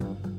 [0.00, 0.37] thank you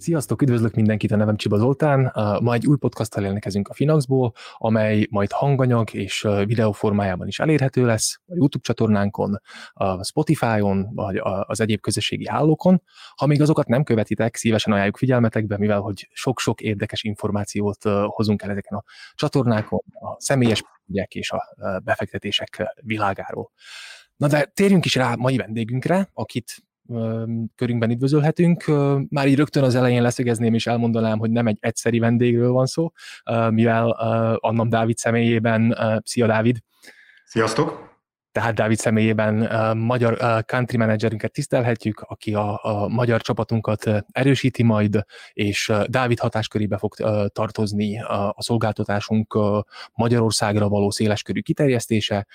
[0.00, 2.12] Sziasztok, üdvözlök mindenkit, a nevem Csiba Zoltán.
[2.42, 7.86] Ma egy új podcasttal jelentkezünk a Finaxból, amely majd hanganyag és videó formájában is elérhető
[7.86, 9.40] lesz a YouTube csatornánkon,
[9.72, 12.82] a Spotify-on, vagy az egyéb közösségi hálókon.
[13.14, 18.50] Ha még azokat nem követitek, szívesen ajánljuk figyelmetekbe, mivel hogy sok-sok érdekes információt hozunk el
[18.50, 23.50] ezeken a csatornákon, a személyes ügyek és a befektetések világáról.
[24.16, 26.62] Na de térjünk is rá mai vendégünkre, akit
[27.54, 28.64] körünkben üdvözölhetünk.
[29.08, 32.90] Már így rögtön az elején leszögezném és elmondanám, hogy nem egy egyszeri vendégről van szó,
[33.50, 33.90] mivel
[34.40, 36.58] Annam Dávid személyében, szia Dávid!
[37.24, 37.90] Sziasztok!
[38.32, 45.72] tehát Dávid személyében magyar country managerünket tisztelhetjük, aki a, a magyar csapatunkat erősíti majd, és
[45.86, 46.94] Dávid hatáskörébe fog
[47.28, 49.38] tartozni a, a szolgáltatásunk
[49.94, 52.26] Magyarországra való széleskörű kiterjesztése,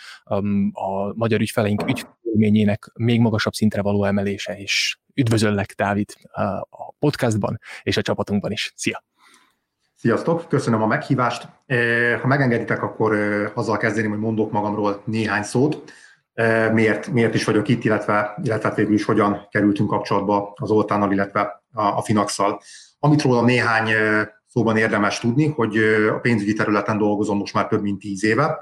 [0.72, 1.84] a magyar ügyfeleink
[2.36, 6.10] ügyfélményének még magasabb szintre való emelése, és üdvözöllek Dávid
[6.70, 8.72] a podcastban és a csapatunkban is.
[8.76, 9.04] Szia!
[9.96, 11.48] Sziasztok, köszönöm a meghívást.
[11.66, 15.92] Eh, ha megengeditek, akkor eh, azzal kezdeném, hogy mondok magamról néhány szót.
[16.34, 21.12] Eh, miért, miért is vagyok itt, illetve, illetve végül is hogyan kerültünk kapcsolatba az Oltánnal,
[21.12, 22.62] illetve a, a Finaxal.
[23.00, 23.90] Amit róla néhány
[24.46, 25.78] szóban érdemes tudni, hogy
[26.10, 28.60] a pénzügyi területen dolgozom most már több mint tíz éve.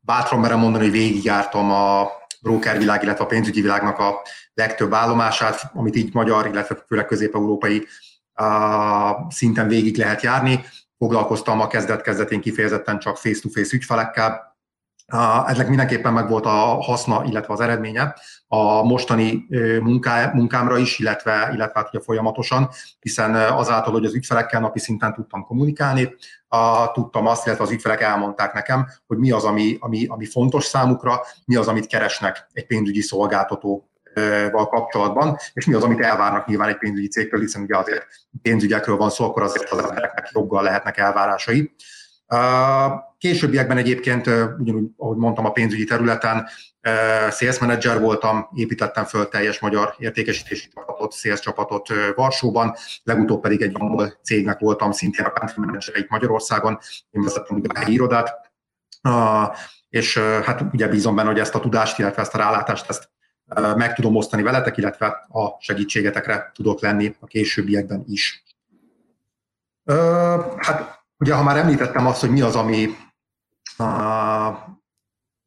[0.00, 2.08] Bátran merem mondani, hogy végigjártam a
[2.46, 4.22] brokervilág, illetve a pénzügyi világnak a
[4.54, 7.86] legtöbb állomását, amit így magyar, illetve főleg közép-európai
[9.28, 10.64] szinten végig lehet járni.
[10.98, 14.55] Foglalkoztam a kezdet-kezdetén kifejezetten csak face-to-face ügyfelekkel,
[15.46, 18.14] ezek mindenképpen meg volt a haszna, illetve az eredménye
[18.46, 19.46] a mostani
[19.82, 22.68] munká, munkámra is, illetve, illetve hát ugye folyamatosan,
[23.00, 26.14] hiszen azáltal, hogy az ügyfelekkel napi szinten tudtam kommunikálni,
[26.48, 30.64] a, tudtam azt, illetve az ügyfelek elmondták nekem, hogy mi az, ami, ami, ami fontos
[30.64, 33.90] számukra, mi az, amit keresnek egy pénzügyi szolgáltató
[34.50, 38.06] val kapcsolatban, és mi az, amit elvárnak nyilván egy pénzügyi cégtől, hiszen ugye azért
[38.42, 41.74] pénzügyekről van szó, akkor azért az embereknek joggal lehetnek elvárásai.
[43.18, 44.26] Későbbiekben egyébként,
[44.58, 46.48] ugyanúgy, ahogy mondtam, a pénzügyi területen
[47.30, 53.72] sales manager voltam, építettem föl teljes magyar értékesítési csapatot, sales csapatot Varsóban, legutóbb pedig egy
[53.74, 56.78] angol cégnek voltam, szintén a country manager Magyarországon,
[57.10, 58.52] én vezettem a irodát,
[59.88, 63.10] és hát ugye bízom benne, hogy ezt a tudást, illetve ezt a rálátást, ezt
[63.76, 68.44] meg tudom osztani veletek, illetve a segítségetekre tudok lenni a későbbiekben is.
[70.56, 72.96] Hát ugye, ha már említettem azt, hogy mi az, ami,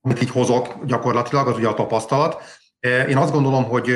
[0.01, 2.41] amit így hozok gyakorlatilag, az ugye a tapasztalat.
[3.07, 3.87] Én azt gondolom, hogy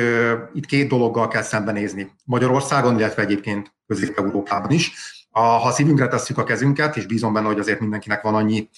[0.52, 2.12] itt két dologgal kell szembenézni.
[2.24, 4.92] Magyarországon, illetve egyébként Közép-Európában is.
[5.30, 8.68] Ha szívünkre tesszük a kezünket, és bízom benne, hogy azért mindenkinek van annyi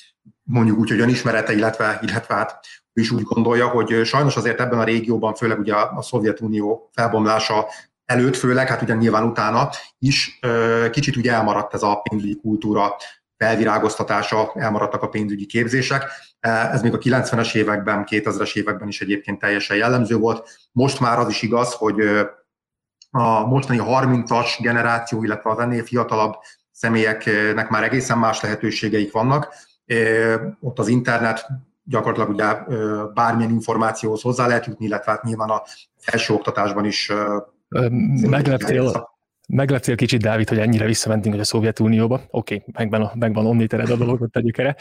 [0.42, 4.84] mondjuk úgy, hogy önismerete, illetve, illetve hát is úgy gondolja, hogy sajnos azért ebben a
[4.84, 7.66] régióban, főleg ugye a Szovjetunió felbomlása
[8.04, 10.38] előtt főleg, hát ugye nyilván utána is
[10.90, 12.96] kicsit ugye elmaradt ez a pénzügyi kultúra
[13.36, 16.04] felvirágoztatása, elmaradtak a pénzügyi képzések.
[16.40, 20.48] Ez még a 90-es években, 2000-es években is egyébként teljesen jellemző volt.
[20.72, 22.00] Most már az is igaz, hogy
[23.10, 26.32] a mostani 30-as generáció, illetve az ennél fiatalabb
[26.70, 29.54] személyeknek már egészen más lehetőségeik vannak.
[30.60, 31.46] Ott az internet
[31.84, 32.74] gyakorlatilag ugye
[33.14, 35.62] bármilyen információhoz hozzá lehet jutni, illetve hát nyilván a
[35.98, 37.12] felsőoktatásban is
[38.20, 39.15] Megleptél,
[39.48, 42.20] Megleptél kicsit, Dávid, hogy ennyire visszamentünk hogy a Szovjetunióba.
[42.30, 44.76] Oké, okay, megvan, megvan omnitered a dolgot, tegyük erre.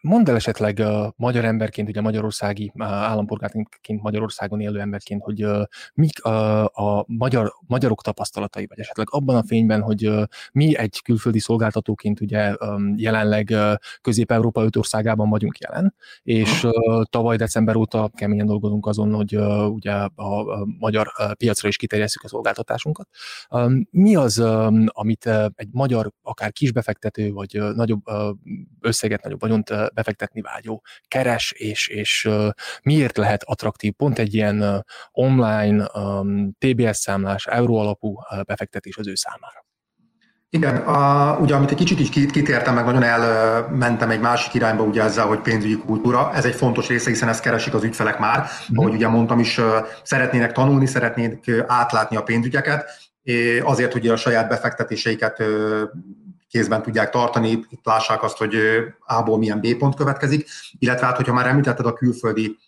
[0.00, 3.68] Mondd el esetleg a magyar emberként, ugye magyarországi állampolgárként,
[4.02, 5.46] Magyarországon élő emberként, hogy
[5.94, 10.10] mik a, a magyar, magyarok tapasztalatai, vagy esetleg abban a fényben, hogy
[10.52, 12.54] mi egy külföldi szolgáltatóként ugye
[12.96, 13.54] jelenleg
[14.00, 16.66] Közép-Európa öt országában vagyunk jelen, és
[17.02, 19.36] tavaly december óta keményen dolgozunk azon, hogy
[19.68, 23.08] ugye a magyar piacra is kiterjesszük a szolgáltatásunkat
[23.90, 24.38] mi az,
[24.86, 28.02] amit egy magyar, akár kisbefektető, vagy nagyobb
[28.80, 32.28] összeget, nagyobb vagyont befektetni vágyó keres, és, és
[32.82, 35.86] miért lehet attraktív pont egy ilyen online
[36.58, 39.66] TBS számlás, euró alapú befektetés az ő számára?
[40.50, 45.02] Igen, a, ugye amit egy kicsit is kitértem, meg nagyon elmentem egy másik irányba ugye
[45.02, 46.30] ezzel, hogy pénzügyi kultúra.
[46.34, 48.38] Ez egy fontos része, hiszen ezt keresik az ügyfelek már.
[48.72, 48.78] Mm.
[48.78, 49.60] Ahogy ugye mondtam is,
[50.02, 53.05] szeretnének tanulni, szeretnének átlátni a pénzügyeket,
[53.62, 55.42] azért, hogy a saját befektetéseiket
[56.48, 58.56] kézben tudják tartani, itt lássák azt, hogy
[59.06, 62.58] A-ból milyen B pont következik, illetve hát, hogyha már említetted a külföldi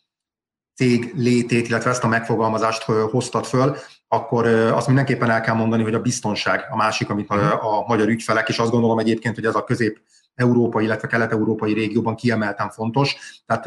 [0.74, 3.76] cég létét, illetve ezt a megfogalmazást hoztad föl,
[4.08, 7.66] akkor azt mindenképpen el kell mondani, hogy a biztonság a másik, amit a, mhm.
[7.66, 10.00] a magyar ügyfelek, és azt gondolom egyébként, hogy ez a közép
[10.34, 13.16] európai, illetve kelet-európai régióban kiemelten fontos.
[13.46, 13.66] Tehát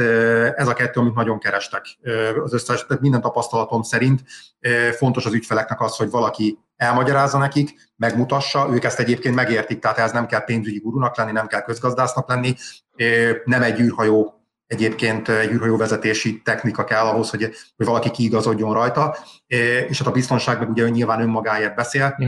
[0.58, 1.86] ez a kettő, amit nagyon kerestek.
[2.44, 4.24] Az összes, tehát minden tapasztalatom szerint
[4.98, 10.12] fontos az ügyfeleknek az, hogy valaki elmagyarázza nekik, megmutassa, ők ezt egyébként megértik, tehát ez
[10.12, 12.56] nem kell pénzügyi gurunak lenni, nem kell közgazdásznak lenni,
[13.46, 19.18] nem egy űrhajó egyébként egy űrhajóvezetési technika kell ahhoz, hogy, hogy valaki kiigazodjon rajta,
[19.88, 22.18] és hát a biztonság meg ugye nyilván önmagáért beszél.
[22.24, 22.28] Mm.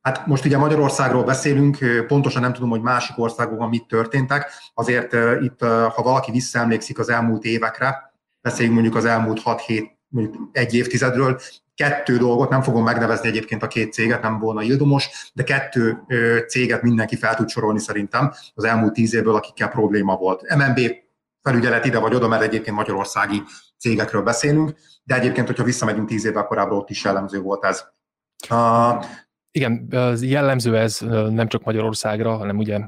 [0.00, 5.12] Hát most ugye Magyarországról beszélünk, pontosan nem tudom, hogy másik országokban mit történtek, azért
[5.42, 11.40] itt, ha valaki visszaemlékszik az elmúlt évekre, beszéljünk mondjuk az elmúlt 6-7, mondjuk egy évtizedről,
[11.80, 16.04] kettő dolgot, nem fogom megnevezni egyébként a két céget, nem volna ildomos, de kettő
[16.48, 20.54] céget mindenki fel tud sorolni szerintem az elmúlt tíz évből, akikkel probléma volt.
[20.56, 20.80] MNB
[21.42, 23.42] felügyelet ide vagy oda, mert egyébként magyarországi
[23.78, 27.84] cégekről beszélünk, de egyébként, hogyha visszamegyünk tíz évvel korábban, ott is jellemző volt ez.
[29.52, 29.88] Igen,
[30.20, 30.98] jellemző ez
[31.30, 32.78] nem csak Magyarországra, hanem ugye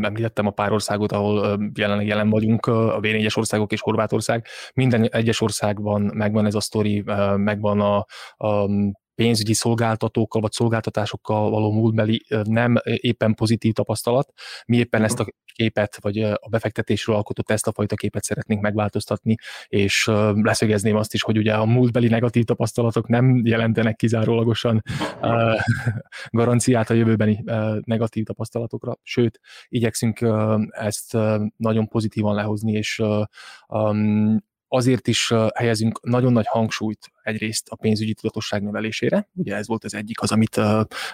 [0.00, 4.46] említettem a pár országot, ahol jelenleg jelen vagyunk, a V4-es országok és Horvátország.
[4.74, 7.04] Minden egyes országban megvan ez a sztori,
[7.36, 7.96] megvan a,
[8.36, 8.68] a
[9.18, 14.32] pénzügyi szolgáltatókkal vagy szolgáltatásokkal való múltbeli nem éppen pozitív tapasztalat.
[14.66, 19.34] Mi éppen ezt a képet, vagy a befektetésről alkotott ezt a fajta képet szeretnénk megváltoztatni,
[19.66, 24.82] és leszögezném azt is, hogy ugye a múltbeli negatív tapasztalatok nem jelentenek kizárólagosan
[26.30, 27.44] garanciát a jövőbeni
[27.84, 30.26] negatív tapasztalatokra, sőt, igyekszünk
[30.68, 31.16] ezt
[31.56, 33.02] nagyon pozitívan lehozni, és
[34.68, 39.94] azért is helyezünk nagyon nagy hangsúlyt egyrészt a pénzügyi tudatosság növelésére, ugye ez volt az
[39.94, 40.60] egyik az, amit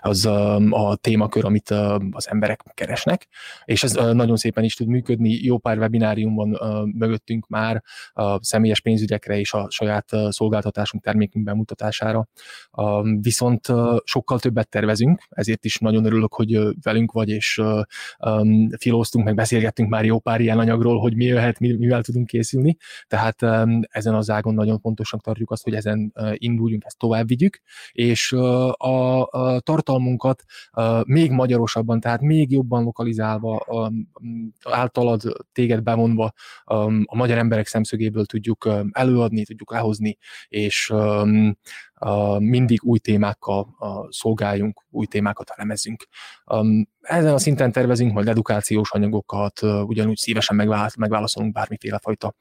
[0.00, 0.26] az
[0.70, 1.70] a témakör, amit
[2.10, 3.28] az emberek keresnek,
[3.64, 6.58] és ez nagyon szépen is tud működni, jó pár webináriumban
[6.96, 7.82] mögöttünk már
[8.12, 12.28] a személyes pénzügyekre és a saját szolgáltatásunk termékünk bemutatására,
[13.20, 13.66] viszont
[14.04, 17.62] sokkal többet tervezünk, ezért is nagyon örülök, hogy velünk vagy, és
[18.78, 22.76] filóztunk, meg beszélgettünk már jó pár ilyen anyagról, hogy mi jöhet, mivel tudunk készülni,
[23.06, 23.42] tehát
[23.88, 26.03] ezen az ágon nagyon fontosnak tartjuk azt, hogy ezen
[26.34, 27.60] induljunk, ezt tovább vigyük,
[27.92, 30.44] és a, a tartalmunkat
[31.06, 33.66] még magyarosabban, tehát még jobban lokalizálva,
[34.62, 35.22] általad
[35.52, 36.32] téged bevonva
[37.04, 40.18] a magyar emberek szemszögéből tudjuk előadni, tudjuk lehozni,
[40.48, 40.92] és
[42.38, 43.66] mindig új témákkal
[44.08, 46.06] szolgáljunk, új témákat elemezünk.
[47.00, 50.56] Ezen a szinten tervezünk majd edukációs anyagokat, ugyanúgy szívesen
[50.96, 52.34] megválaszolunk bármiféle fajta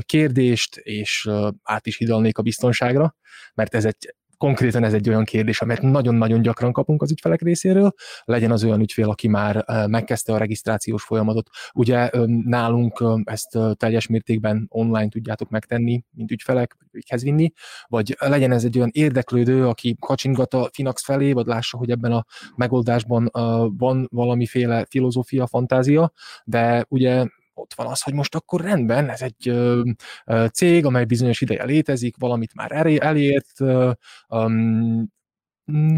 [0.00, 1.30] kérdést, és
[1.62, 3.16] át is hidalnék a biztonságra,
[3.54, 7.92] mert ez egy konkrétan ez egy olyan kérdés, amit nagyon-nagyon gyakran kapunk az ügyfelek részéről,
[8.24, 11.48] legyen az olyan ügyfél, aki már megkezdte a regisztrációs folyamatot.
[11.74, 12.10] Ugye
[12.44, 17.52] nálunk ezt teljes mértékben online tudjátok megtenni, mint ügyfelek, ügyhez vinni,
[17.86, 22.12] vagy legyen ez egy olyan érdeklődő, aki kacsingat a Finax felé, vagy lássa, hogy ebben
[22.12, 22.24] a
[22.56, 23.30] megoldásban
[23.78, 26.12] van valamiféle filozófia, fantázia,
[26.44, 27.26] de ugye
[27.58, 29.90] ott van az, hogy most akkor rendben, ez egy ö,
[30.26, 33.90] ö, cég, amely bizonyos ideje létezik, valamit már elért, ö,
[34.28, 35.16] um,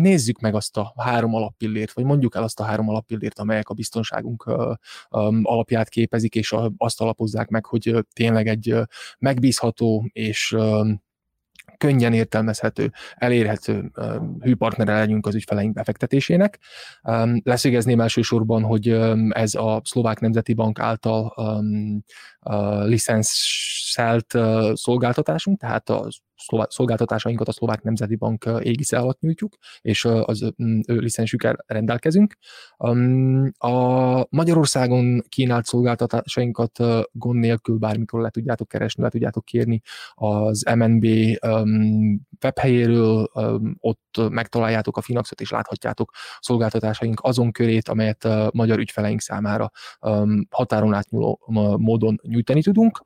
[0.00, 3.74] nézzük meg azt a három alappillért, vagy mondjuk el azt a három alappillért, amelyek a
[3.74, 4.50] biztonságunk
[5.42, 8.74] alapját képezik, és azt alapozzák meg, hogy tényleg egy
[9.18, 10.56] megbízható és
[11.80, 13.90] könnyen értelmezhető, elérhető
[14.40, 16.58] hűpartnere legyünk az ügyfeleink befektetésének.
[17.42, 18.88] Leszögezném elsősorban, hogy
[19.30, 21.34] ez a Szlovák Nemzeti Bank által
[22.86, 24.38] licenszelt
[24.72, 26.08] szolgáltatásunk, tehát a
[26.68, 30.52] szolgáltatásainkat a Szlovák Nemzeti Bank égisze alatt nyújtjuk, és az
[30.86, 32.34] ő licensükkel rendelkezünk.
[33.58, 36.78] A Magyarországon kínált szolgáltatásainkat
[37.12, 39.80] gond nélkül bármikor le tudjátok keresni, le tudjátok kérni
[40.14, 41.06] az MNB
[42.44, 43.30] webhelyéről,
[43.78, 46.10] ott megtaláljátok a Finaxot, és láthatjátok
[46.40, 49.70] szolgáltatásaink azon körét, amelyet magyar ügyfeleink számára
[50.50, 51.40] határon átnyúló
[51.78, 53.02] módon nyújtani tudunk.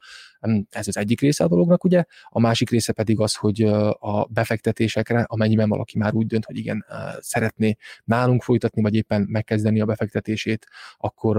[0.70, 2.04] Ez az egyik része a dolognak, ugye.
[2.28, 3.62] A másik része pedig az, hogy
[3.98, 6.84] a befektetésekre, amennyiben valaki már úgy dönt, hogy igen,
[7.18, 11.36] szeretné nálunk folytatni, vagy éppen megkezdeni a befektetését, akkor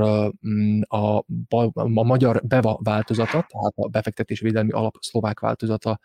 [0.48, 1.18] mm, a,
[1.74, 6.00] a magyar BEVA változata, tehát a befektetésvédelmi alap szlovák változata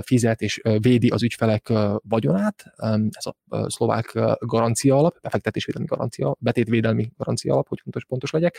[0.00, 2.64] fizet és védi az ügyfelek vagyonát.
[3.10, 3.34] Ez a
[3.66, 8.58] szlovák garancia alap, befektetésvédelmi garancia, betétvédelmi garancia alap, hogy fontos, pontos legyek,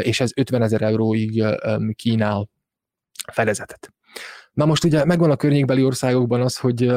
[0.00, 1.44] és ez 50 ezer euróig
[1.94, 2.48] kínál
[3.32, 3.92] fedezetet.
[4.52, 6.88] Na most ugye megvan a környékbeli országokban az, hogy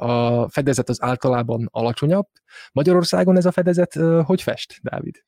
[0.00, 2.26] a fedezet az általában alacsonyabb.
[2.72, 5.24] Magyarországon ez a fedezet hogy fest, Dávid?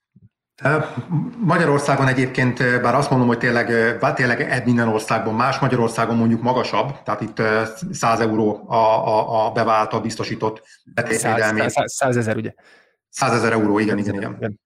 [1.38, 7.20] Magyarországon egyébként, bár azt mondom, hogy tényleg, tényleg minden országban más, Magyarországon mondjuk magasabb, tehát
[7.20, 7.42] itt
[7.92, 10.62] 100 euró a, a, a bevált, a biztosított
[10.94, 11.60] betétvédelmi.
[11.84, 12.52] 100 ezer, ugye?
[13.08, 14.36] 100 ezer euró, igen, igen, igen.
[14.36, 14.60] igen.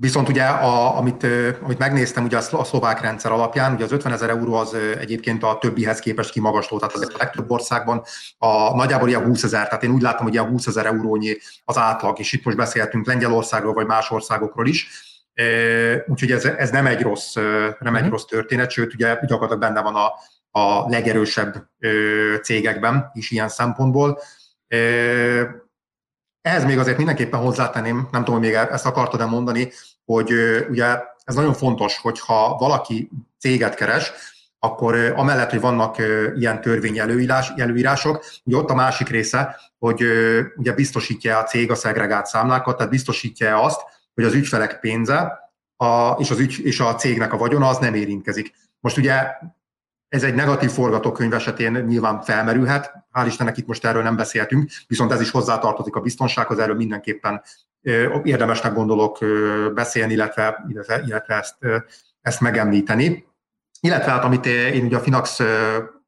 [0.00, 1.26] Viszont ugye, a, amit,
[1.62, 5.58] amit megnéztem ugye a szlovák rendszer alapján, ugye az 50 ezer euró az egyébként a
[5.60, 8.02] többihez képest kimagasló, tehát az a legtöbb országban
[8.38, 11.78] a nagyjából ilyen 20 ezer, tehát én úgy látom, hogy ilyen 20 ezer eurónyi az
[11.78, 14.88] átlag, és itt most beszélhetünk Lengyelországról vagy más országokról is,
[16.06, 17.34] úgyhogy ez, ez nem egy rossz,
[17.78, 18.10] nem egy mhm.
[18.10, 20.12] rossz történet, sőt ugye gyakorlatilag benne van a,
[20.60, 21.68] a legerősebb
[22.42, 24.20] cégekben is ilyen szempontból.
[26.46, 29.72] Ehhez még azért mindenképpen hozzátenném, nem tudom, még ezt akartad-e mondani,
[30.04, 30.32] hogy
[30.70, 34.12] ugye ez nagyon fontos, hogyha valaki céget keres,
[34.58, 35.96] akkor amellett, hogy vannak
[36.36, 36.98] ilyen törvény
[37.56, 40.04] előírások, ugye ott a másik része, hogy
[40.56, 43.80] ugye biztosítja a cég a szegregált számlákat, tehát biztosítja azt,
[44.14, 47.94] hogy az ügyfelek pénze a, és, az ügy, és a cégnek a vagyona az nem
[47.94, 48.54] érintkezik.
[48.80, 49.26] Most ugye
[50.16, 55.12] ez egy negatív forgatókönyv esetén nyilván felmerülhet, hál' Istennek itt most erről nem beszéltünk, viszont
[55.12, 57.42] ez is hozzátartozik a biztonsághoz, erről mindenképpen
[58.22, 59.18] érdemesnek gondolok
[59.74, 61.56] beszélni, illetve, illetve, illetve ezt,
[62.20, 63.26] ezt megemlíteni.
[63.80, 65.40] Illetve hát, amit én ugye a Finax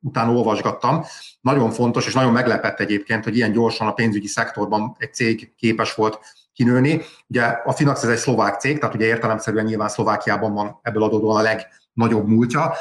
[0.00, 1.04] után olvasgattam,
[1.40, 5.94] nagyon fontos, és nagyon meglepett egyébként, hogy ilyen gyorsan a pénzügyi szektorban egy cég képes
[5.94, 6.18] volt
[6.52, 7.02] kinőni.
[7.26, 11.38] Ugye a Finax ez egy szlovák cég, tehát ugye értelemszerűen nyilván Szlovákiában van ebből adódóan
[11.38, 11.66] a leg,
[11.98, 12.74] nagyobb múltja.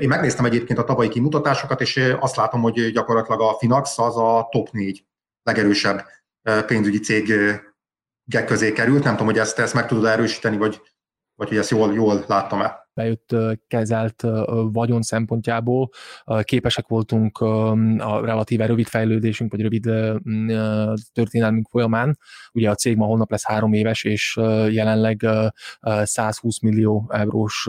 [0.00, 4.48] Én megnéztem egyébként a tavalyi kimutatásokat, és azt látom, hogy gyakorlatilag a Finax az a
[4.50, 5.04] top 4
[5.42, 6.04] legerősebb
[6.66, 7.32] pénzügyi cég
[8.46, 9.04] közé került.
[9.04, 10.80] Nem tudom, hogy ezt, ezt meg tudod erősíteni, vagy,
[11.34, 13.36] vagy hogy ezt jól, jól láttam-e bejött
[13.68, 14.24] kezelt
[14.72, 15.90] vagyon szempontjából
[16.42, 17.38] képesek voltunk
[17.98, 19.82] a relatíve rövid fejlődésünk, vagy rövid
[21.12, 22.18] történelmünk folyamán.
[22.52, 24.36] Ugye a cég ma holnap lesz három éves, és
[24.70, 25.26] jelenleg
[26.02, 27.68] 120 millió eurós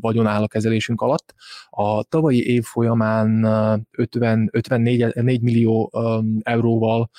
[0.00, 1.34] vagyon áll a kezelésünk alatt.
[1.70, 3.44] A tavalyi év folyamán
[3.90, 5.92] 50, 54 4 millió
[6.42, 7.10] euróval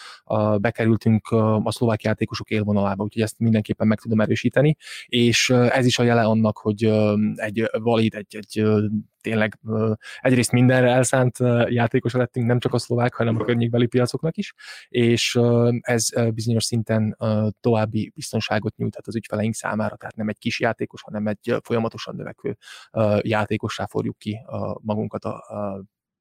[0.58, 1.28] bekerültünk
[1.64, 4.76] a szlovák játékosok élvonalába, úgyhogy ezt mindenképpen meg tudom erősíteni,
[5.06, 6.92] és ez is a jele annak, hogy
[7.40, 8.64] egy valid, egy, egy
[9.22, 9.60] tényleg
[10.20, 14.54] egyrészt mindenre elszánt játékos lettünk, nem csak a szlovák, hanem a környékbeli piacoknak is,
[14.88, 15.40] és
[15.80, 17.18] ez bizonyos szinten
[17.60, 22.58] további biztonságot nyújthat az ügyfeleink számára, tehát nem egy kis játékos, hanem egy folyamatosan növekvő
[23.22, 24.40] játékossá forjuk ki
[24.82, 25.44] magunkat a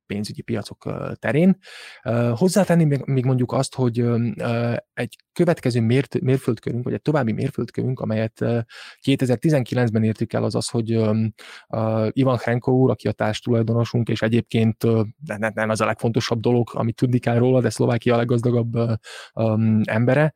[0.08, 1.58] pénzügyi piacok terén.
[2.34, 4.04] Hozzátenni még mondjuk azt, hogy
[4.94, 8.38] egy következő mért, mérföldkörünk, vagy egy további mérföldkörünk, amelyet
[9.06, 10.88] 2019-ben értük el, az az, hogy
[12.08, 14.84] Ivan Henko úr, aki a társtulajdonosunk, és egyébként
[15.54, 18.98] nem az a legfontosabb dolog, amit tudni kell róla, de Szlovákia a leggazdagabb
[19.82, 20.34] embere,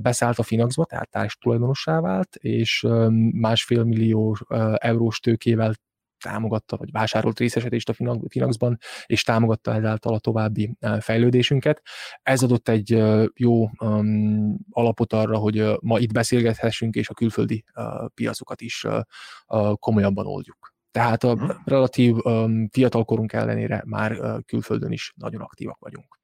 [0.00, 2.86] beszállt a Finaxba, tehát társtulajdonossá vált, és
[3.32, 4.36] másfél millió
[4.76, 5.74] eurós tőkével
[6.20, 11.82] támogatta, vagy vásárolt részesedést a Finaxban, és támogatta ezáltal a további fejlődésünket.
[12.22, 13.02] Ez adott egy
[13.34, 19.00] jó um, alapot arra, hogy ma itt beszélgethessünk, és a külföldi uh, piacokat is uh,
[19.46, 20.74] uh, komolyabban oldjuk.
[20.90, 21.50] Tehát a mhm.
[21.64, 26.18] relatív um, fiatalkorunk ellenére már uh, külföldön is nagyon aktívak vagyunk.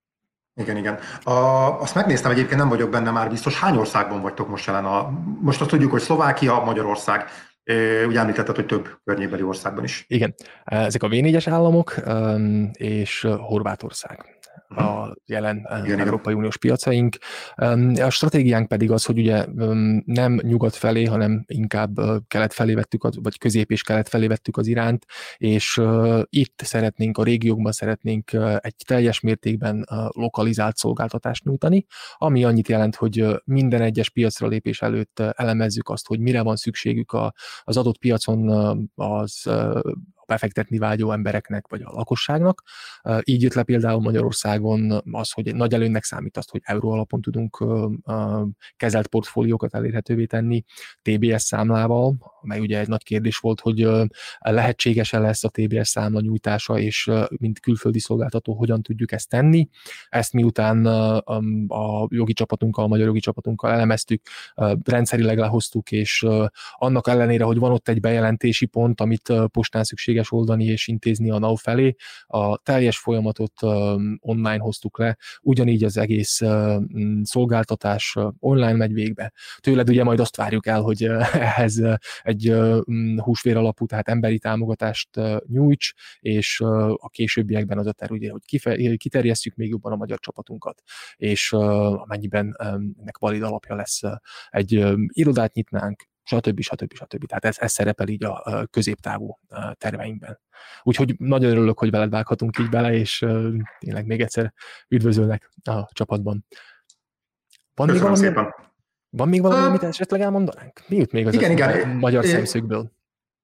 [0.54, 0.98] Igen, igen.
[1.22, 1.32] A,
[1.80, 3.60] azt megnéztem egyébként, nem vagyok benne már biztos.
[3.60, 4.84] Hány országban vagytok most jelen?
[4.84, 7.24] A, most azt tudjuk, hogy Szlovákia, Magyarország.
[8.06, 10.04] Ugye említetted, hogy több környékbeli országban is.
[10.08, 11.94] Igen, ezek a V4-es államok
[12.72, 14.40] és Horvátország
[14.76, 17.16] a jelen Igen, Európai Uniós piacaink.
[17.96, 19.46] A stratégiánk pedig az, hogy ugye
[20.04, 24.66] nem nyugat felé, hanem inkább kelet felé vettük, vagy közép és kelet felé vettük az
[24.66, 25.80] iránt, és
[26.28, 33.26] itt szeretnénk, a régiókban szeretnénk egy teljes mértékben lokalizált szolgáltatást nyújtani, ami annyit jelent, hogy
[33.44, 37.12] minden egyes piacra lépés előtt elemezzük azt, hogy mire van szükségük
[37.64, 38.48] az adott piacon
[38.94, 39.50] az
[40.32, 42.62] befektetni vágyó embereknek, vagy a lakosságnak.
[43.22, 47.64] Így jött le például Magyarországon az, hogy nagy előnynek számít azt, hogy euró alapon tudunk
[48.76, 50.64] kezelt portfóliókat elérhetővé tenni
[51.02, 53.88] TBS számlával, amely ugye egy nagy kérdés volt, hogy
[54.38, 59.68] lehetséges-e lesz a TBS számla nyújtása, és mint külföldi szolgáltató hogyan tudjuk ezt tenni.
[60.08, 60.86] Ezt miután
[61.68, 64.22] a jogi csapatunkkal, a magyar jogi csapatunkkal elemeztük,
[64.84, 66.26] rendszerileg lehoztuk, és
[66.72, 71.30] annak ellenére, hogy van ott egy bejelentési pont, amit postán szükséges semleges oldani és intézni
[71.30, 71.94] a NAV felé.
[72.26, 73.52] A teljes folyamatot
[74.20, 76.40] online hoztuk le, ugyanígy az egész
[77.22, 79.32] szolgáltatás online megy végbe.
[79.58, 81.02] Tőled ugye majd azt várjuk el, hogy
[81.32, 81.82] ehhez
[82.22, 82.54] egy
[83.16, 85.08] húsvér alapú, tehát emberi támogatást
[85.46, 86.60] nyújts, és
[86.94, 90.82] a későbbiekben az a terv, ugye, hogy kiterjesztjük még jobban a magyar csapatunkat,
[91.16, 94.00] és amennyiben ennek valid alapja lesz,
[94.50, 96.60] egy irodát nyitnánk, stb.
[96.60, 96.94] stb.
[96.94, 97.26] stb.
[97.26, 99.38] Tehát ez, ez szerepel így a középtávú
[99.74, 100.40] terveinkben.
[100.82, 103.26] Úgyhogy nagyon örülök, hogy veled vághatunk így bele, és
[103.78, 104.52] tényleg még egyszer
[104.88, 106.46] üdvözölnek a csapatban.
[107.74, 108.54] Van Köszönöm még valami, szépen.
[109.10, 110.80] Van még valami, amit esetleg elmondanánk?
[110.86, 111.88] Mi jut még az igen, igen.
[111.88, 112.92] magyar szemszögből?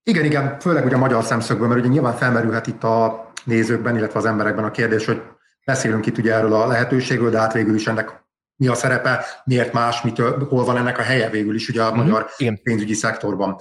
[0.03, 4.19] Igen, igen, főleg ugye a magyar szemszögből, mert ugye nyilván felmerülhet itt a nézőkben, illetve
[4.19, 5.23] az emberekben a kérdés, hogy
[5.65, 8.25] beszélünk itt ugye erről a lehetőségről, de hát végül is ennek
[8.59, 11.91] mi a szerepe, miért más, mitől, hol van ennek a helye végül is ugye a
[11.91, 12.03] mm-hmm.
[12.03, 12.63] magyar Igen.
[12.63, 13.61] pénzügyi szektorban.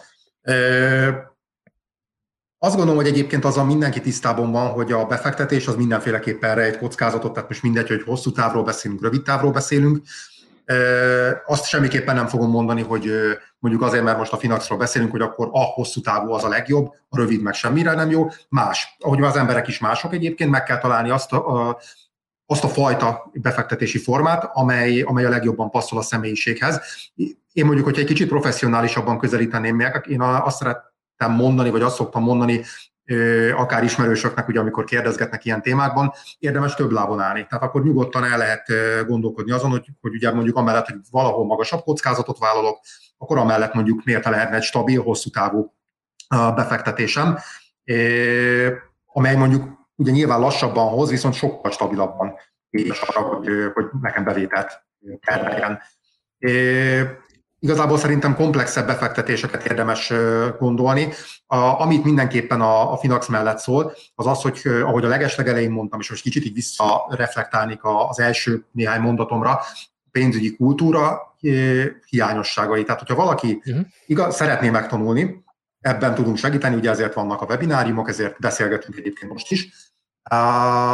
[2.60, 7.34] Azt gondolom, hogy egyébként a mindenki tisztában van, hogy a befektetés az mindenféleképpen rejt kockázatot,
[7.34, 10.02] tehát most mindegy, hogy hosszú távról beszélünk, rövid távról beszélünk.
[11.46, 13.12] Azt semmiképpen nem fogom mondani, hogy
[13.60, 16.94] mondjuk azért, mert most a Finaxról beszélünk, hogy akkor a hosszú távú az a legjobb,
[17.10, 18.28] a rövid meg semmire nem jó.
[18.50, 18.96] Más.
[19.00, 21.78] Ahogy az emberek is mások egyébként, meg kell találni azt a, a
[22.50, 26.82] azt a fajta befektetési formát, amely, amely a legjobban passzol a személyiséghez.
[27.54, 32.24] Én mondjuk, hogyha egy kicsit professzionálisabban közelíteném meg, én azt szerettem mondani, vagy azt szoktam
[32.24, 32.64] mondani,
[33.56, 37.46] akár ismerősöknek, ugye, amikor kérdezgetnek ilyen témákban, érdemes több lábon állni.
[37.50, 38.72] Tehát akkor nyugodtan el lehet
[39.08, 42.80] gondolkodni azon, hogy, hogy ugye mondjuk amellett, hogy valahol magasabb kockázatot vállalok,
[43.18, 45.74] akkor amellett mondjuk miért lehetne egy stabil, hosszú távú
[46.56, 47.38] befektetésem,
[49.06, 52.34] amely mondjuk ugye nyilván lassabban hoz, viszont sokkal stabilabban
[52.70, 54.84] és arra, hogy, hogy nekem bevételt
[55.26, 55.80] termeljen.
[57.60, 60.14] Igazából szerintem komplexebb befektetéseket érdemes
[60.60, 61.10] gondolni.
[61.46, 66.00] A, amit mindenképpen a, a Finax mellett szól, az az, hogy ahogy a legeslegelején mondtam,
[66.00, 69.62] és most kicsit így visszareflektálnék az első néhány mondatomra,
[70.12, 71.36] pénzügyi kultúra
[72.10, 72.84] hiányosságai.
[72.84, 73.86] Tehát, hogyha valaki uh-huh.
[74.06, 75.44] igaz, szeretné megtanulni,
[75.82, 79.87] ebben tudunk segíteni, ugye ezért vannak a webináriumok, ezért beszélgetünk egyébként most is,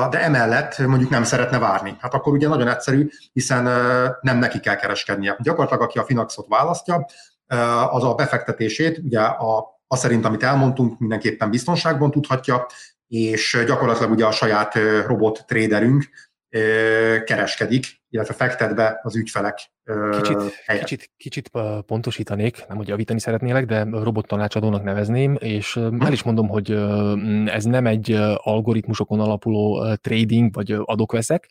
[0.09, 1.95] de emellett mondjuk nem szeretne várni.
[1.99, 3.63] Hát akkor ugye nagyon egyszerű, hiszen
[4.21, 5.37] nem neki kell kereskednie.
[5.39, 7.05] Gyakorlatilag, aki a Finaxot választja,
[7.89, 12.65] az a befektetését, ugye a, a szerint, amit elmondtunk, mindenképpen biztonságban tudhatja,
[13.07, 14.73] és gyakorlatilag ugye a saját
[15.05, 16.09] robot traderünk
[17.25, 19.59] kereskedik, illetve fektet be az ügyfelek
[20.11, 20.37] kicsit,
[20.79, 21.51] kicsit, kicsit
[21.85, 26.71] pontosítanék, nem hogy javítani szeretnélek, de robot tanácsadónak nevezném, és el is mondom, hogy
[27.45, 31.49] ez nem egy algoritmusokon alapuló trading, vagy adok-veszek.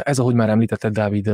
[0.00, 1.26] Ez, ahogy már említetted, Dávid,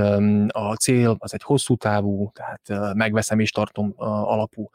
[0.48, 4.70] a cél az egy hosszú távú, tehát megveszem és tartom alapú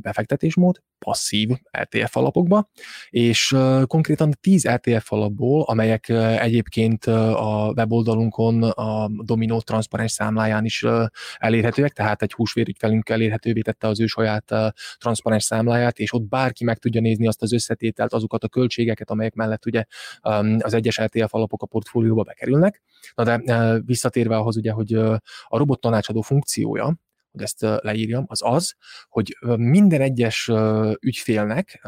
[0.00, 2.68] befektetésmód, passzív ETF alapokba,
[3.10, 10.71] és konkrétan 10 ETF alapból, amelyek egyébként a weboldalunkon a Domino transzparens számláján is
[11.36, 14.52] elérhetőek, tehát egy húsvérügyfelünk elérhetővé tette az ő saját
[14.98, 19.34] transzparens számláját, és ott bárki meg tudja nézni azt az összetételt, azokat a költségeket, amelyek
[19.34, 19.84] mellett ugye
[20.58, 22.82] az egyes ETF alapok a portfólióba bekerülnek.
[23.14, 26.94] Na de visszatérve ahhoz ugye, hogy a robot tanácsadó funkciója,
[27.32, 28.74] hogy ezt leírjam, az az,
[29.08, 30.50] hogy minden egyes
[31.00, 31.80] ügyfélnek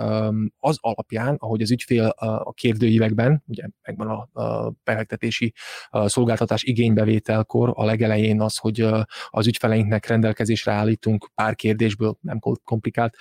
[0.59, 5.53] az alapján, ahogy az ügyfél a kérdőívekben, ugye megvan a befektetési
[6.05, 8.87] szolgáltatás igénybevételkor a legelején az, hogy
[9.29, 13.17] az ügyfeleinknek rendelkezésre állítunk pár kérdésből, nem komplikált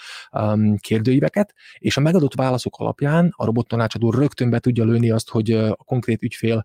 [0.78, 5.76] kérdőíveket, és a megadott válaszok alapján a robottanácsadó rögtön be tudja lőni azt, hogy a
[5.76, 6.64] konkrét ügyfél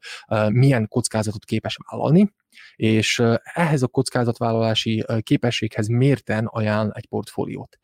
[0.49, 2.33] milyen kockázatot képes vállalni,
[2.77, 7.79] és ehhez a kockázatvállalási képességhez mérten ajánl egy portfóliót.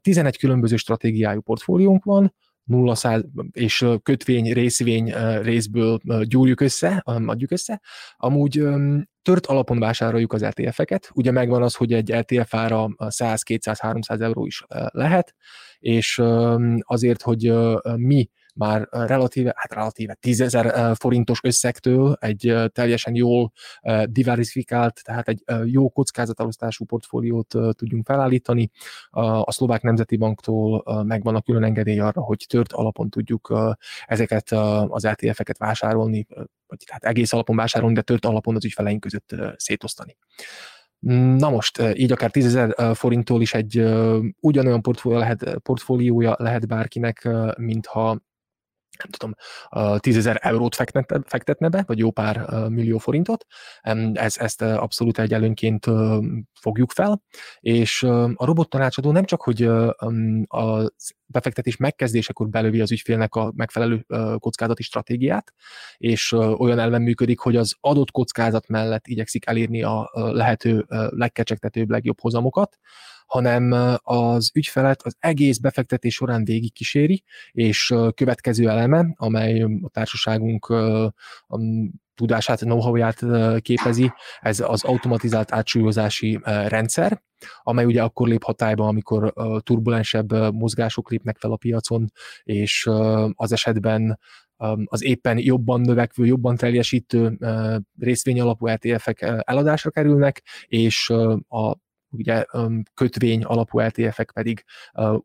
[0.00, 2.34] 11 különböző stratégiájú portfóliónk van,
[2.64, 7.80] 0 száz, és kötvény, részvény részből gyúrjuk össze, adjuk össze.
[8.16, 8.64] Amúgy
[9.22, 14.20] tört alapon vásároljuk az ETF-eket, ugye megvan az, hogy egy ETF ára 100, 200, 300
[14.20, 15.34] euró is lehet,
[15.78, 16.22] és
[16.78, 17.52] azért, hogy
[17.96, 23.52] mi már relatíve, hát relatíve 10 ezer forintos összegtől egy teljesen jól
[24.04, 28.70] diversifikált, tehát egy jó kockázatalosztású portfóliót tudjunk felállítani.
[29.10, 33.54] A Szlovák Nemzeti Banktól megvan a külön engedély arra, hogy tört alapon tudjuk
[34.04, 34.50] ezeket
[34.88, 36.26] az ETF-eket vásárolni,
[36.66, 40.16] vagy hát egész alapon vásárolni, de tört alapon az ügyfeleink között szétosztani.
[41.36, 43.84] Na most, így akár 10 ezer forinttól is egy
[44.40, 48.18] ugyanolyan portfólió lehet, portfóliója lehet bárkinek, mintha
[48.98, 53.46] nem tudom, 10 ezer eurót fektetne, fektetne be, vagy jó pár millió forintot.
[54.12, 55.86] Ez, ezt abszolút egy előnyként
[56.60, 57.22] fogjuk fel,
[57.60, 58.02] és
[58.34, 59.62] a robottanácsadó nem csak, hogy
[60.46, 60.92] a
[61.26, 64.06] befektetés megkezdésekor belövi az ügyfélnek a megfelelő
[64.38, 65.52] kockázati stratégiát,
[65.96, 72.20] és olyan elven működik, hogy az adott kockázat mellett igyekszik elérni a lehető legkecsegtetőbb, legjobb
[72.20, 72.78] hozamokat,
[73.28, 80.74] hanem az ügyfelet az egész befektetés során végigkíséri, és következő eleme, amely a társaságunk
[82.14, 83.24] tudását, know-how-ját
[83.60, 87.22] képezi, ez az automatizált átsúlyozási rendszer,
[87.62, 92.12] amely ugye akkor lép hatályba, amikor turbulensebb mozgások lépnek fel a piacon,
[92.42, 92.88] és
[93.32, 94.18] az esetben
[94.84, 97.38] az éppen jobban növekvő, jobban teljesítő
[97.98, 101.10] részvényalapú ETF-ek eladásra kerülnek, és
[101.48, 101.76] a
[102.10, 102.44] ugye
[102.94, 104.64] kötvény alapú LTF-ek pedig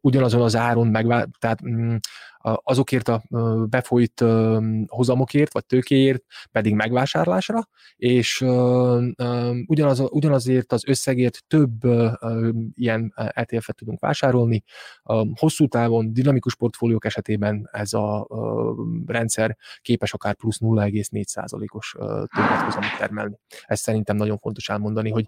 [0.02, 1.96] ugyanazon az áron megvál, tehát mm,
[2.44, 3.24] azokért a
[3.70, 4.24] befolyt
[4.88, 8.42] hozamokért, vagy tőkéért pedig megvásárlásra, és
[9.66, 11.72] ugyanaz, ugyanazért az összegért több
[12.74, 14.64] ilyen ETF-et tudunk vásárolni.
[15.34, 18.28] Hosszú távon, dinamikus portfóliók esetében ez a
[19.06, 21.96] rendszer képes akár plusz 0,4%-os
[22.36, 23.40] többethozamot termelni.
[23.66, 25.28] Ez szerintem nagyon fontos elmondani, hogy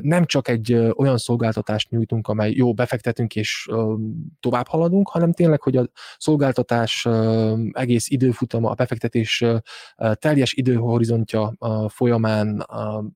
[0.00, 3.68] nem csak egy olyan szolgáltatást nyújtunk, amely jó, befektetünk és
[4.40, 5.86] tovább haladunk, hanem tényleg, hogy a
[6.16, 7.08] szolgáltatás szolgáltatás
[7.72, 9.44] egész időfutama, a befektetés
[10.12, 11.56] teljes időhorizontja
[11.88, 12.66] folyamán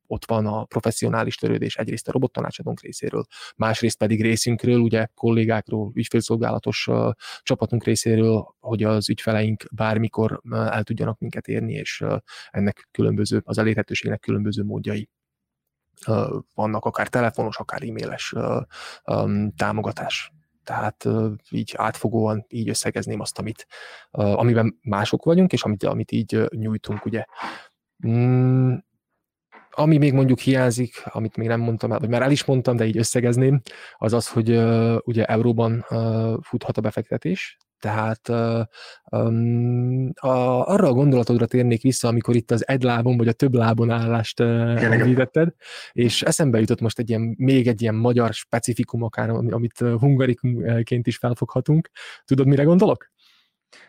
[0.06, 3.24] ott van a professzionális törődés egyrészt a robottanácsadónk részéről,
[3.56, 6.88] másrészt pedig részünkről, ugye kollégákról, ügyfélszolgálatos
[7.42, 12.04] csapatunk részéről, hogy az ügyfeleink bármikor el tudjanak minket érni, és
[12.50, 15.08] ennek különböző, az elérhetőségnek különböző módjai
[16.54, 18.34] vannak, akár telefonos, akár e-mailes
[19.56, 20.32] támogatás.
[20.68, 21.08] Tehát
[21.50, 23.66] így átfogóan így összegezném azt, amit,
[24.10, 27.24] amiben mások vagyunk, és amit, amit így nyújtunk, ugye.
[28.06, 28.74] Mm,
[29.70, 32.86] ami még mondjuk hiányzik, amit még nem mondtam el, vagy már el is mondtam, de
[32.86, 33.60] így összegezném,
[33.96, 34.48] az az, hogy
[35.04, 35.84] ugye euróban
[36.42, 38.28] futhat a befektetés, tehát
[39.10, 40.28] um, a,
[40.66, 44.40] arra a gondolatodra térnék vissza, amikor itt az egy lábon vagy a több lábon állást
[44.40, 45.54] uh, említetted,
[45.92, 51.16] és eszembe jutott most egy ilyen, még egy ilyen magyar specifikum akár, amit hungarikumként is
[51.16, 51.90] felfoghatunk.
[52.24, 53.10] Tudod, mire gondolok?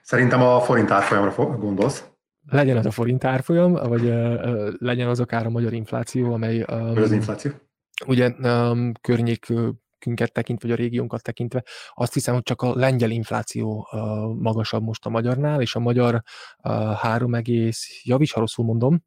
[0.02, 2.10] Szerintem a forint árfolyamra gondolsz.
[2.50, 6.66] Legyen az a forint árfolyam, vagy uh, legyen az akár a magyar infláció, amely...
[6.72, 7.52] Um, az infláció?
[8.06, 9.46] Ugye um, környék
[10.00, 13.88] künket tekintve, vagy a régiónkat tekintve, azt hiszem, hogy csak a lengyel infláció
[14.40, 16.22] magasabb most a magyarnál, és a magyar
[16.96, 17.32] 3,
[18.04, 19.02] javíts, ha rosszul mondom,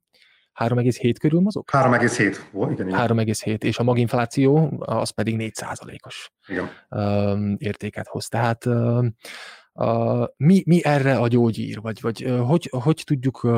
[0.55, 1.65] 3,7 körül mozog?
[1.73, 2.37] 3,7,
[2.71, 3.09] igen, igen.
[3.09, 5.53] 3,7, és a maginfláció az pedig 4
[6.07, 6.31] os
[7.57, 8.29] értéket hoz.
[8.29, 8.65] Tehát
[10.37, 13.49] mi, mi erre a gyógyír, vagy, vagy hogy, hogy tudjuk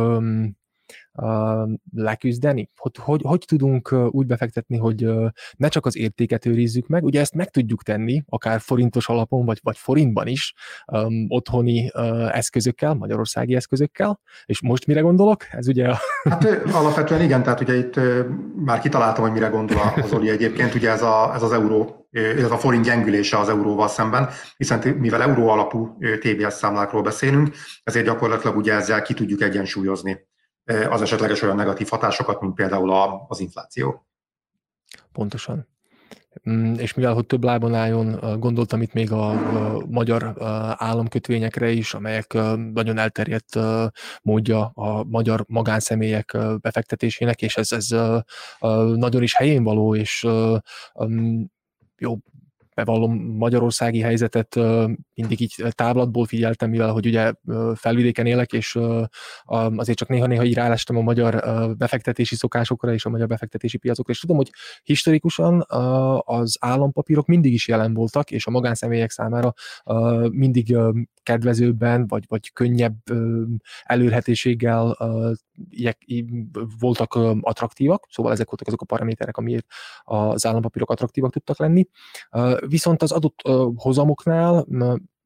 [1.94, 2.70] leküzdeni?
[2.76, 5.08] Hogy, hogy, hogy tudunk úgy befektetni, hogy
[5.56, 9.58] ne csak az értéket őrizzük meg, ugye ezt meg tudjuk tenni, akár forintos alapon, vagy,
[9.62, 10.54] vagy forintban is,
[10.86, 15.44] um, otthoni uh, eszközökkel, magyarországi eszközökkel, és most mire gondolok?
[15.50, 15.98] Ez ugye a...
[16.30, 18.00] Hát alapvetően igen, tehát ugye itt
[18.64, 22.50] már kitaláltam, hogy mire gondol az Oli egyébként, ugye ez, a, ez az euró, ez
[22.50, 28.56] a forint gyengülése az euróval szemben, hiszen mivel euró alapú TBS számlákról beszélünk, ezért gyakorlatilag
[28.56, 30.32] ugye ezzel ki tudjuk egyensúlyozni
[30.64, 32.92] az esetleges olyan negatív hatásokat, mint például
[33.28, 34.06] az infláció.
[35.12, 35.68] Pontosan.
[36.50, 39.32] Mm, és mivel, hogy több lábon álljon, gondoltam itt még a,
[39.88, 40.34] magyar
[40.76, 42.32] államkötvényekre is, amelyek
[42.72, 43.58] nagyon elterjedt
[44.22, 47.88] módja a magyar magánszemélyek befektetésének, és ez, ez
[48.94, 50.26] nagyon is helyén való, és
[51.98, 52.18] jó,
[52.74, 54.58] bevallom magyarországi helyzetet
[55.14, 57.32] mindig így táblatból figyeltem, mivel hogy ugye
[57.74, 58.78] felvidéken élek, és
[59.76, 61.42] azért csak néha-néha így rálestem a magyar
[61.76, 64.50] befektetési szokásokra és a magyar befektetési piacokra, és tudom, hogy
[64.82, 65.64] historikusan
[66.18, 69.52] az állampapírok mindig is jelen voltak, és a magánszemélyek számára
[70.30, 70.76] mindig
[71.22, 72.96] kedvezőbben, vagy, vagy könnyebb
[73.82, 74.96] előrhetőséggel
[76.78, 79.66] voltak attraktívak, szóval ezek voltak azok a paraméterek, amiért
[80.04, 81.88] az állampapírok attraktívak tudtak lenni.
[82.66, 83.40] Viszont az adott
[83.76, 84.66] hozamoknál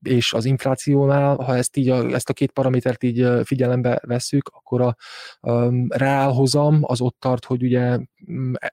[0.03, 4.81] és az inflációnál, ha ezt, így a, ezt a két paramétert így figyelembe vesszük, akkor
[4.81, 4.97] a
[5.41, 7.99] um, reálhozam az ott tart, hogy ugye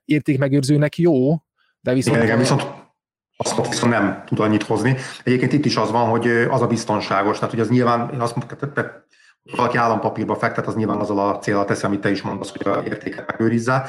[0.05, 1.35] értékmegőrzőnek jó,
[1.79, 2.15] de viszont...
[2.15, 2.83] Igen, igen, viszont
[3.38, 4.95] azt viszont nem tud annyit hozni.
[5.23, 8.35] Egyébként itt is az van, hogy az a biztonságos, tehát hogy az nyilván, én azt
[8.35, 8.85] mondtam, hogy
[9.55, 12.83] valaki állampapírba fektet, az nyilván azzal a célral teszi, amit te is mondasz, hogy a
[12.83, 13.85] értéket megőrizze.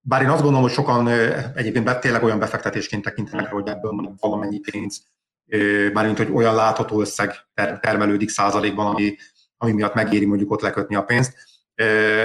[0.00, 1.08] Bár én azt gondolom, hogy sokan
[1.54, 5.02] egyébként tényleg olyan befektetésként tekintenek, hogy ebből valamennyi pénz,
[5.92, 7.34] mármint, hogy olyan látható összeg
[7.80, 9.16] termelődik százalékban, ami,
[9.56, 11.34] ami miatt megéri mondjuk ott lekötni a pénzt.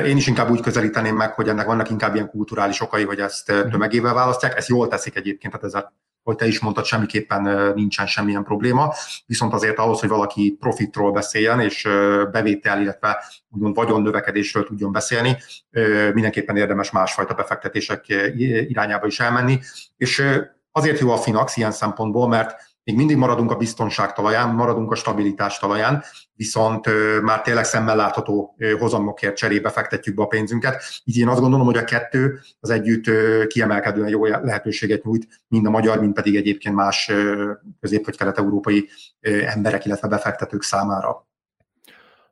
[0.06, 3.52] Én is inkább úgy közelíteném meg, hogy ennek vannak inkább ilyen kulturális okai, hogy ezt
[3.52, 3.70] mhm.
[3.70, 4.58] tömegével választják.
[4.58, 8.94] Ezt jól teszik egyébként, tehát ezzel hogy te is mondtad, semmiképpen nincsen semmilyen probléma,
[9.26, 11.84] viszont azért ahhoz, hogy valaki profitról beszéljen, és
[12.32, 15.38] bevétel, illetve úgymond vagyon növekedésről tudjon beszélni,
[16.14, 18.06] mindenképpen érdemes másfajta befektetések
[18.68, 19.60] irányába is elmenni,
[19.98, 20.24] és
[20.72, 24.96] azért jó a Finax ilyen szempontból, mert még mindig maradunk a biztonság talaján, maradunk a
[24.96, 26.90] stabilitás talaján, viszont
[27.22, 30.84] már tényleg szemmel látható hozamokért cserébe fektetjük be a pénzünket.
[31.04, 33.06] Így én azt gondolom, hogy a kettő az együtt
[33.48, 37.12] kiemelkedően jó lehetőséget nyújt, mind a magyar, mind pedig egyébként más
[37.80, 38.90] közép- vagy kelet-európai
[39.46, 41.28] emberek, illetve befektetők számára.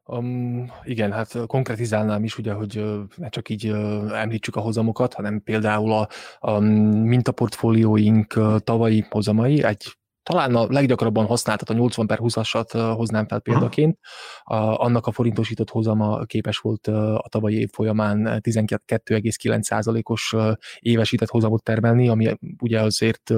[0.06, 2.84] Um, igen, hát konkretizálnám is, ugye, hogy
[3.16, 3.68] ne csak így
[4.14, 6.08] említsük a hozamokat, hanem például a,
[6.40, 13.40] a mintaportfólióink tavalyi hozamai egy talán a leggyakrabban használtat a 80 per 20-asat hoznám fel
[13.40, 14.00] példaként.
[14.44, 20.36] A, annak a forintosított hozama képes volt a tavalyi év folyamán 12,9%-os
[20.80, 23.34] évesített hozamot termelni, ami ugye azért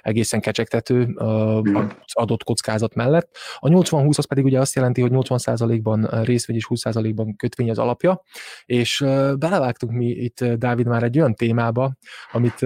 [0.00, 3.36] egészen kecsegtető az adott kockázat mellett.
[3.58, 8.22] A 80-20 az pedig ugye azt jelenti, hogy 80%-ban részvény és 20%-ban kötvény az alapja,
[8.64, 8.98] és
[9.38, 11.92] belevágtunk mi itt, Dávid, már egy olyan témába,
[12.32, 12.58] amit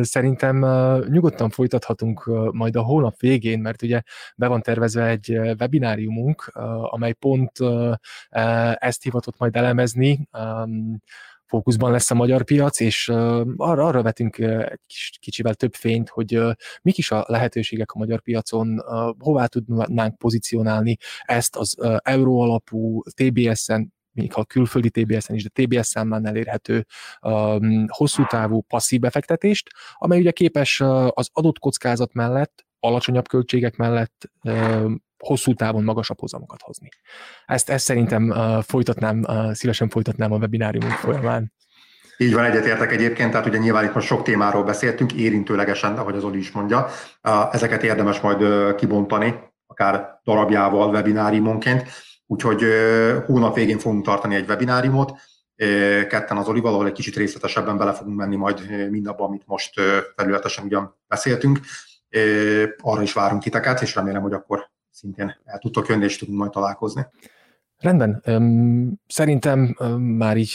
[0.00, 0.58] szerintem
[1.08, 4.02] nyugodtan folytathatunk majd a hónap hónap végén, mert ugye
[4.36, 6.50] be van tervezve egy webináriumunk,
[6.82, 7.52] amely pont
[8.78, 10.28] ezt hivatott majd elemezni,
[11.46, 13.08] fókuszban lesz a magyar piac, és
[13.56, 16.40] arra, arra vetünk egy kis, kicsivel több fényt, hogy
[16.82, 18.82] mik is a lehetőségek a magyar piacon,
[19.18, 25.86] hová tudnánk pozícionálni ezt az euró alapú TBS-en, még ha külföldi TBS-en is, de TBS
[25.86, 26.86] számán elérhető
[27.86, 34.30] hosszú távú passzív befektetést, amely ugye képes az adott kockázat mellett alacsonyabb költségek mellett
[35.18, 36.88] hosszú távon magasabb hozamokat hozni.
[37.46, 38.34] Ezt, ezt szerintem
[38.66, 41.52] folytatnám, szívesen folytatnám a webináriumunk folyamán.
[42.16, 46.24] Így van, egyetértek egyébként, tehát ugye nyilván itt most sok témáról beszéltünk, érintőlegesen, ahogy az
[46.24, 46.86] Oli is mondja.
[47.52, 49.34] Ezeket érdemes majd kibontani,
[49.66, 51.84] akár darabjával, webináriumonként.
[52.26, 52.64] Úgyhogy
[53.26, 55.12] hónap végén fogunk tartani egy webináriumot,
[56.08, 59.80] ketten az Olival, ahol egy kicsit részletesebben bele fogunk menni majd mindabba, amit most
[60.16, 61.60] felületesen ugyan beszéltünk
[62.78, 66.50] arra is várunk titeket, és remélem, hogy akkor szintén el tudtok jönni, és tudunk majd
[66.50, 67.06] találkozni.
[67.76, 68.22] Rendben.
[69.06, 70.54] Szerintem már így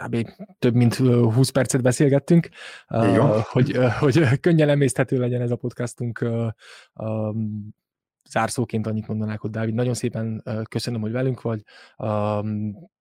[0.00, 0.28] kb.
[0.58, 2.48] több mint 20 percet beszélgettünk,
[3.42, 6.28] hogy, hogy könnyen emészthető legyen ez a podcastunk.
[8.30, 11.62] Zárszóként annyit mondanák, hogy Dávid, nagyon szépen köszönöm, hogy velünk vagy.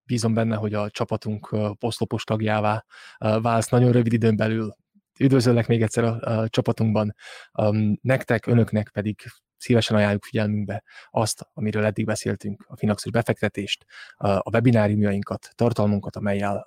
[0.03, 2.85] Bízom benne, hogy a csapatunk poszlopos tagjává
[3.17, 4.75] válsz nagyon rövid időn belül
[5.19, 7.15] üdvözöllek még egyszer a, a csapatunkban.
[7.53, 9.21] Um, nektek, önöknek pedig
[9.63, 13.85] szívesen ajánljuk figyelmünkbe azt, amiről eddig beszéltünk, a Finaxos befektetést,
[14.17, 16.65] a webináriumjainkat, tartalmunkat, amelyel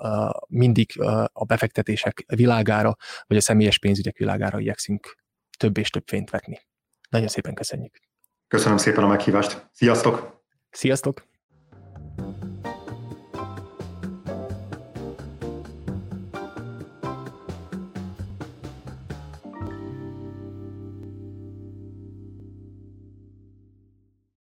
[0.49, 1.01] mindig
[1.33, 5.17] a befektetések világára, vagy a személyes pénzügyek világára igyekszünk
[5.59, 6.59] több és több fényt vetni.
[7.11, 7.97] Nagyon szépen köszönjük.
[8.49, 9.69] Köszönöm szépen a meghívást.
[9.73, 10.45] Sziasztok!
[10.71, 11.27] Sziasztok!